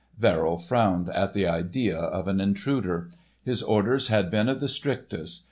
[0.17, 3.11] Verrill frowned at the idea of an intruder.
[3.45, 5.39] His orders had been of the strictest.